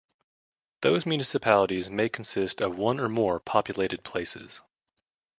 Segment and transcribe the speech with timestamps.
[0.81, 4.59] Those municipalities may consist of one or more populated places.